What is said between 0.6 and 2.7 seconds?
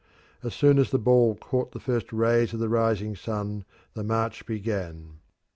as the ball caught the first rays of the